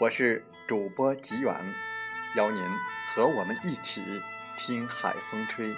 [0.00, 1.54] 我是主播吉远。
[2.34, 2.60] 邀您
[3.14, 4.02] 和我们一起
[4.58, 5.72] 听海风吹。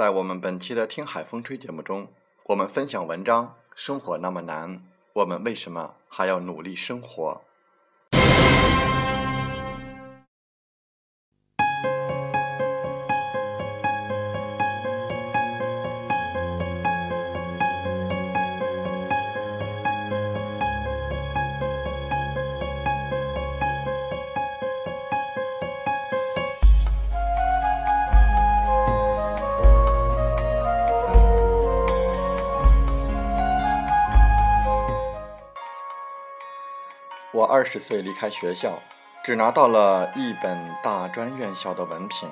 [0.00, 2.08] 在我们本期的《听海风吹》节目中，
[2.44, 3.56] 我们分享文章。
[3.74, 4.82] 生活那么难，
[5.12, 7.42] 我们为什么还要努力生活？
[37.40, 38.78] 我二十岁离开学校，
[39.24, 42.30] 只拿到了一本大专院校的文凭。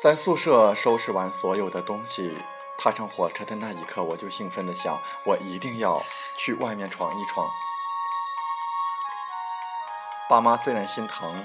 [0.00, 2.38] 在宿舍收拾完所有的东西，
[2.78, 6.00] 踏上火车的那一刻，我就兴奋地想：我一定要
[6.36, 7.48] 去外面闯一闯。
[10.30, 11.44] 爸妈虽然心疼，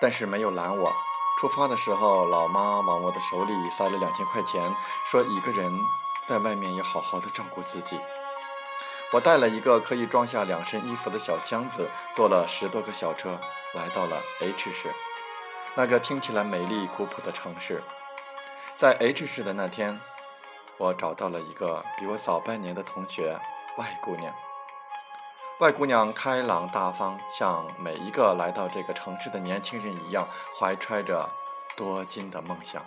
[0.00, 0.90] 但是没有拦我。
[1.38, 5.70] 出发的时候，老妈往我的手里塞了两千块钱，说一个人
[6.24, 8.00] 在外面要好好的照顾自己。
[9.12, 13.40] 我带了一个可以装下两身衣服的小箱子，坐了十多个小车，
[13.74, 14.88] 来到了 H 市，
[15.74, 17.82] 那个听起来美丽古朴的城市。
[18.76, 20.00] 在 H 市的那天，
[20.78, 23.36] 我找到了一个比我早半年的同学，
[23.76, 24.32] 外姑娘。
[25.58, 31.28] 外姑娘开朗大方，像每一个来到这个城市的年轻人一样，怀揣着
[31.76, 32.80] 多金的梦想。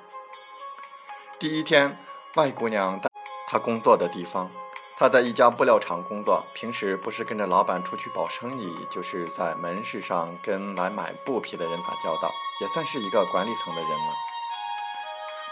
[1.37, 1.97] 第一天，
[2.35, 3.09] 外姑娘带
[3.49, 4.49] 她工作的地方。
[4.95, 12.31] 他在一家布料厂工作，平时不是跟着老板出去跑生意，就是在门市上跟来买布匹的人打交道，
[12.61, 14.13] 也算是一个管理层的人了。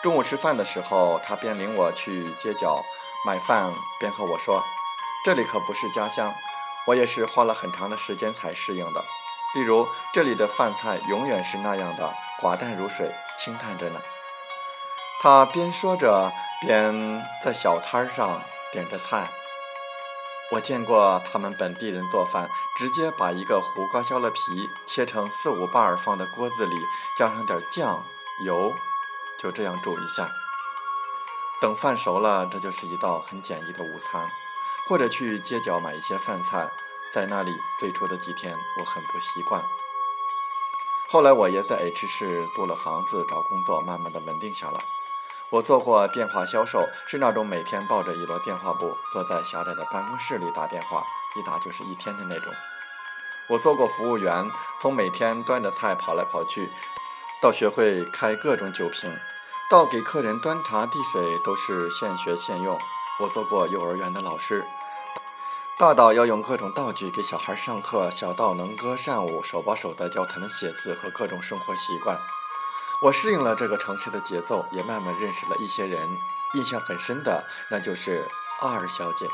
[0.03, 2.81] 中午吃饭的时候，他边领我去街角
[3.25, 4.63] 买饭，边和我说
[5.25, 6.33] ：“这里可不是家乡，
[6.87, 9.03] 我也是花了很长的时间才适应的。
[9.55, 13.99] 例如，这里的饭菜永远是那样的寡淡如水，清淡着呢。”
[15.21, 16.31] 他边说着，
[16.61, 18.41] 边在小摊上。
[18.71, 19.29] 点着菜，
[20.51, 26.75] 我见过他们本地人做饭，直接把一个胡瓜削了皮，切成四五瓣儿，放在锅子里，
[27.17, 28.03] 加上点酱
[28.45, 28.73] 油，
[29.39, 30.29] 就这样煮一下。
[31.59, 34.27] 等饭熟了，这就是一道很简易的午餐。
[34.87, 36.67] 或者去街角买一些饭菜，
[37.13, 39.63] 在那里最初的几天我很不习惯。
[41.07, 44.83] 后来我也在 H 市租了房子，找工作，慢慢的稳定下来。
[45.51, 51.03] 我做过电话销售，是那种每天抱着一摞电话簿，坐在狭窄的办公室里打电话，
[51.35, 52.53] 一打就是一天的那种。
[53.49, 54.49] 我做过服务员，
[54.79, 56.69] 从每天端着菜跑来跑去，
[57.41, 59.13] 到学会开各种酒瓶，
[59.69, 62.79] 到给客人端茶递水都是现学现用。
[63.19, 64.63] 我做过幼儿园的老师，
[65.77, 72.17] 大到要用各种道具给小孩上课，小到能歌善舞，手把手的教他们写字和各种生活习惯。
[73.01, 76.07] 我适应了这个城市的节奏，也慢慢认识了一些人。
[76.53, 78.29] 印象很深的，那就是
[78.61, 79.25] 二小姐。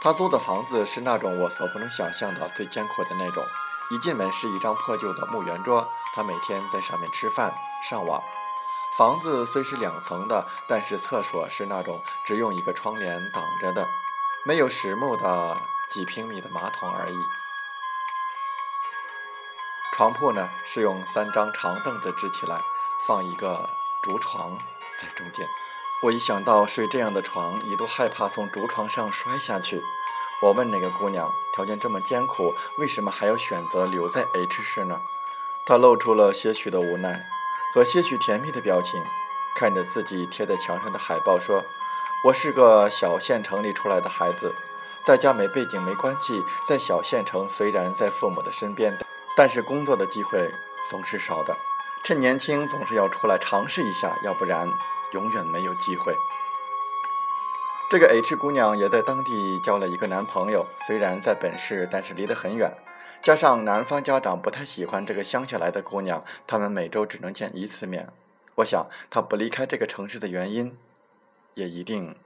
[0.00, 3.44] 她租的房子是那种我所不能想象的最艰苦的那种。
[3.92, 7.54] 一进门是一张破旧的木圆桌，她每天在上面吃饭、
[7.88, 8.20] 上网。
[8.98, 13.86] 房子虽是两层的，但是厕所是那种只用一个窗帘挡着的，
[14.44, 15.56] 没有实木的
[15.92, 17.16] 几平米的马桶而已。
[19.96, 22.60] 床铺呢是用三张长凳子支起来，
[23.06, 23.66] 放一个
[24.02, 24.54] 竹床
[24.98, 25.48] 在中间。
[26.02, 29.82] 我一想到睡这样的床，一度害怕从竹床上摔下去。
[30.42, 35.00] 我问那个姑娘，条件这么艰苦，为什么还要选择留在 H 市呢？
[35.64, 37.24] 她露出了些许的无奈
[37.72, 39.02] 和些许甜蜜的表情，
[39.54, 41.64] 看着自己贴在墙上的海报说
[42.22, 44.54] ：“我是个小县城里出来的孩子，
[45.06, 48.98] 在家没背景没关系，在小县城虽然在父母的身边，
[49.36, 50.50] 但是工作的机会
[50.90, 51.54] 总是少的。
[52.02, 54.68] 趁年轻总是要出来尝试一下，要不然
[55.12, 56.14] 永远没有机会。”
[57.90, 62.72] 这个 H 姑娘也在当地交了一个男朋友，虽然在本市，但是离得很远。
[63.22, 68.08] 加上男方家长不太喜欢这个乡下来的姑娘，他们每周只能见一次面。
[68.56, 70.76] 我想，她不离开这个城市的原因，
[71.54, 72.16] 也一定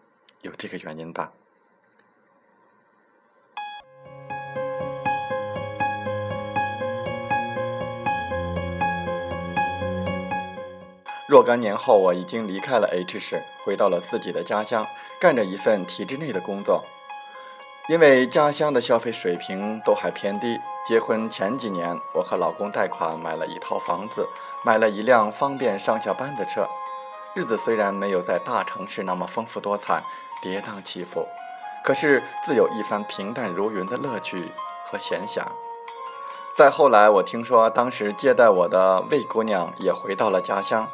[0.43, 1.33] 有这个原因吧。
[11.31, 14.85] 若干年后，我已经离开了 H 市，回到了自己的家乡，
[15.21, 16.85] 干着一份体制内的工作。
[17.89, 24.27] 因为家乡的消费水平都还偏低，结婚前几年，我和老公贷款买了一套房子，
[24.65, 26.67] 买了一辆方便上下班的车。
[27.35, 30.03] 日子虽然没有在大城市那么丰富多彩、
[30.43, 31.25] 跌宕起伏，
[31.85, 34.49] 可是自有一番平淡如云的乐趣
[34.85, 35.43] 和闲暇。
[36.57, 40.89] 再后来，我听说当时接待我的魏姑娘也回到了家乡。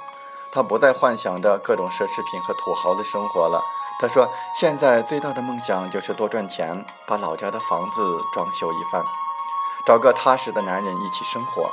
[0.57, 3.63] 他不再幻想着各种奢侈品和土豪的生活了。
[4.01, 4.27] 他说
[4.59, 9.05] ：“现在最大的梦想就是多赚钱，把老家的房子装修一番，
[9.87, 11.71] 找个踏实的男人一起生活。”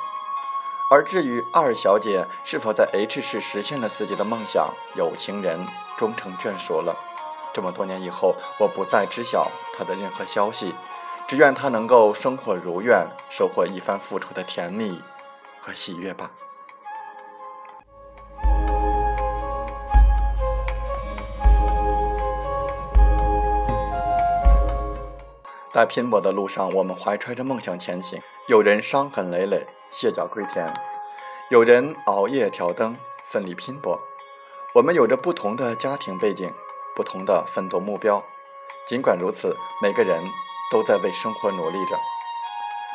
[0.91, 5.65] 而至于二小姐是否在 H 市实现了自己的梦想，有情人
[5.95, 6.93] 终成眷属了。
[7.53, 10.75] 这么多年以后，我不再知晓她的任何消息，
[11.25, 15.01] 只愿她能够生活如愿，收获一番付出的甜蜜
[15.61, 16.29] 和喜悦吧。
[25.73, 28.21] 在拼搏的路上，我们怀揣着梦想前行。
[28.47, 30.71] 有人伤痕累累，卸甲归田；
[31.49, 32.95] 有人熬夜挑灯，
[33.27, 33.99] 奋力拼搏。
[34.75, 36.47] 我们有着不同的家庭背景，
[36.95, 38.23] 不同的奋斗目标。
[38.87, 40.23] 尽管如此，每个人
[40.71, 41.97] 都在为生活努力着。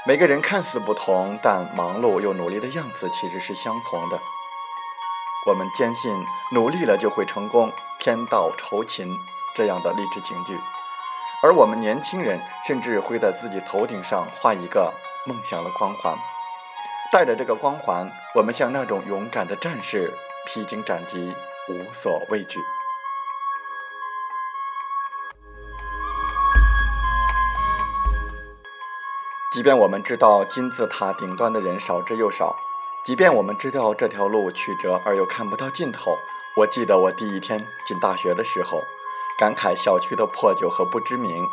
[0.07, 4.21] 每个人看似不同，但忙碌又努力的样子其实是相同的。
[5.47, 9.09] 我们坚信，努力了就会成功，天道酬勤
[9.57, 10.57] 这样的励志警句。
[11.41, 14.93] 而我们年轻人甚至会在自己头顶上画一个
[15.25, 16.19] 梦想的光环，
[17.13, 20.13] 带着这个光环，我们像那种勇敢的战士，
[20.47, 21.33] 披荆斩棘，
[21.69, 22.59] 无所畏惧。
[29.53, 32.57] 即便我们知道金字塔顶端的人少之又少，
[33.05, 36.19] 即便我们知道这条路曲折而又看不到尽头，
[36.57, 38.83] 我记得我第一天进大学的时候。
[39.39, 41.49] 感慨小区的破旧和不知名，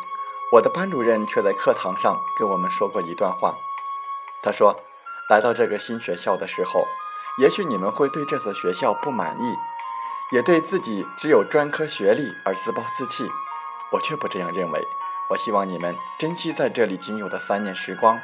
[0.54, 3.54] 我的班主任却在课堂上跟我们说过一段话。
[4.42, 4.80] 他说
[5.30, 6.88] ：“来到这个新学校的时候，
[7.38, 9.56] 也许你们会对这所学校不满意，
[10.32, 13.30] 也对自己只有专科学历而自暴自弃。
[13.92, 14.88] 我却不这样认为。
[15.30, 18.20] 我希望你们珍惜在这里仅有的三年时光。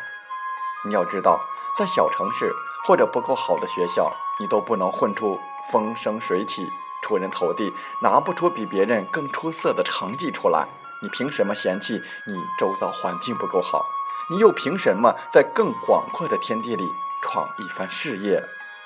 [0.85, 1.39] 你要知道，
[1.77, 2.51] 在小城市
[2.87, 5.39] 或者不够好的学校，你都不能混出
[5.71, 6.67] 风生水起。”
[7.01, 10.67] 出人头地，拿不出比别人更出色的成绩出来，
[11.01, 13.85] 你凭什么嫌弃你周遭环境不够好？
[14.29, 16.83] 你又凭什么在更广阔的天地里
[17.21, 18.41] 闯一番事业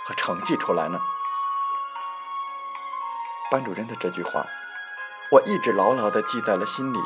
[0.07, 1.00] 和成绩出来呢？
[3.51, 4.45] 班主任的这句话，
[5.31, 6.98] 我一直牢牢地记在了心里。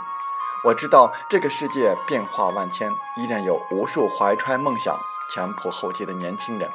[0.63, 4.97] 我知道这个世界变化万千，依然有无数怀揣梦想、
[5.29, 6.69] 前仆后继的年轻人。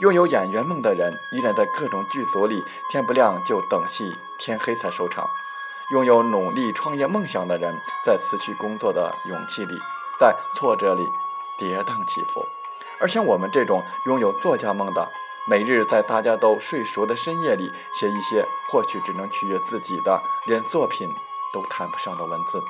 [0.00, 5.28] 拥有演员梦的人，依然在各种剧组里，天不亮就等戏，天黑才收场。
[5.92, 9.78] 拥有努力创业梦想的人，在辞去工作的勇气里，
[10.18, 11.06] 在挫折里
[11.58, 12.42] 跌宕起伏。
[12.98, 15.06] 而像我们这种拥有作家梦的，
[15.46, 21.14] 每日在大家都睡熟的深夜里，写一些或许只能取悦自己的，连作品
[21.52, 22.62] 都谈不上的文字。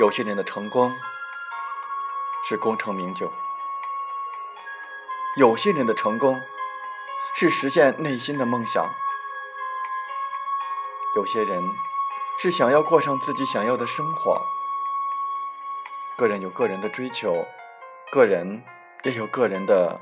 [0.00, 0.92] 有些人的成功
[2.44, 3.30] 是功成名就，
[5.36, 6.40] 有些人的成功
[7.36, 8.92] 是实现内心的梦想，
[11.14, 11.62] 有些人
[12.40, 14.42] 是想要过上自己想要的生活。
[16.16, 17.46] 个人有个人的追求，
[18.10, 18.64] 个人
[19.04, 20.00] 也有个人的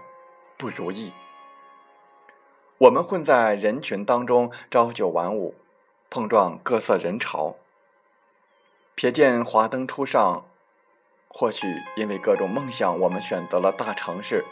[0.57, 1.13] 不如意。
[2.79, 5.55] 我们混在人群当中，朝九晚五。
[6.09, 7.57] 碰撞各色人潮。
[8.97, 10.45] 瞥见华灯初上，
[11.29, 14.45] 或许因为各种梦想，我们选择了大城市；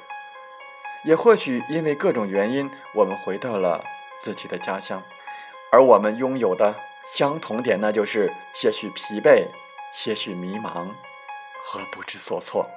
[1.04, 3.84] 也或许因为各种原因，我们回到了
[4.20, 5.02] 自己的家乡。
[5.70, 6.74] 而我们拥有的
[7.06, 9.46] 相同点，那就是些许疲惫、
[9.94, 10.88] 些许迷茫
[11.66, 12.68] 和不知所措。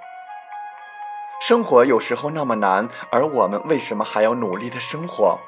[1.41, 5.39] 生活有时候那么难，而我们为什么还要努力的生活？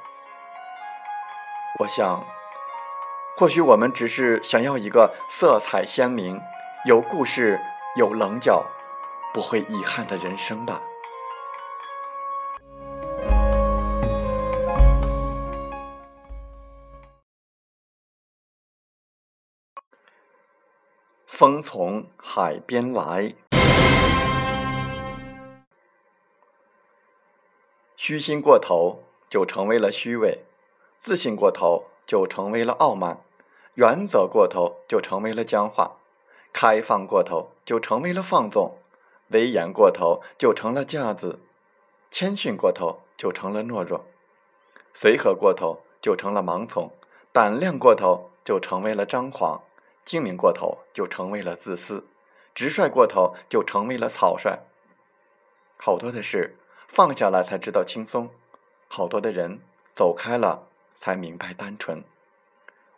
[1.80, 2.35] 我想。
[3.38, 6.40] 或许我们只是想要一个色彩鲜明、
[6.86, 7.60] 有故事、
[7.98, 8.66] 有棱角、
[9.34, 10.82] 不会遗憾的人生吧。
[21.28, 23.34] 风从海边来，
[27.98, 30.46] 虚心过头就成为了虚伪，
[30.98, 33.22] 自信过头就成为了傲慢。
[33.76, 35.98] 原则过头就成为了僵化，
[36.54, 38.78] 开放过头就成为了放纵，
[39.30, 41.40] 威严过头就成了架子，
[42.10, 44.06] 谦逊过头就成了懦弱，
[44.94, 46.92] 随和过头就成了盲从，
[47.34, 49.62] 胆量过头就成为了张狂，
[50.06, 52.08] 精明过头就成为了自私，
[52.54, 54.60] 直率过头就成为了草率。
[55.76, 56.56] 好多的事
[56.88, 58.30] 放下来才知道轻松，
[58.88, 59.60] 好多的人
[59.92, 62.04] 走开了才明白单纯。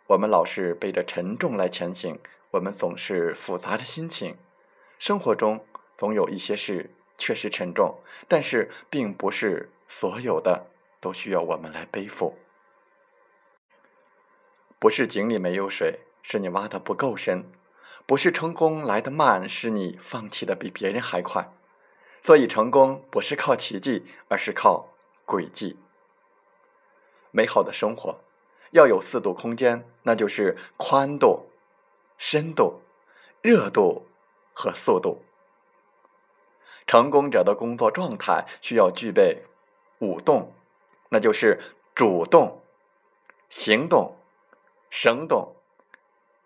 [0.06, 2.18] 我们老是背着沉重来前行，
[2.52, 4.38] 我们总是复杂的心情。
[4.98, 12.38] 生活中总有一些事确实沉重，但是并不是所有的都需要我们来背负。
[14.78, 17.42] 不是井里没有水，是你挖的不够深；
[18.06, 21.52] 不是成功来得慢，是你放弃的比别人还快。
[22.22, 25.76] 所以，成功不是靠奇迹，而是靠轨迹。
[27.30, 28.20] 美好的生活。
[28.72, 31.46] 要有四度空间，那就是宽度、
[32.18, 32.82] 深度、
[33.40, 34.06] 热度
[34.52, 35.22] 和速度。
[36.86, 39.44] 成功者的工作状态需要具备
[40.00, 40.52] 五动，
[41.10, 41.60] 那就是
[41.94, 42.62] 主动、
[43.48, 44.16] 行动、
[44.90, 45.56] 生动、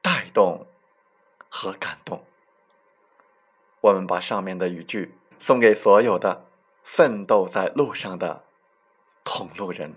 [0.01, 0.67] 带动
[1.49, 2.25] 和感动。
[3.81, 6.47] 我们把上面的语句送给所有的
[6.85, 8.45] 奋斗在路上的
[9.25, 9.97] 同路人。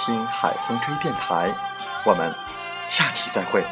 [0.00, 1.54] 听海风吹电台”。
[2.04, 2.34] 我们
[2.88, 3.62] 下期再会。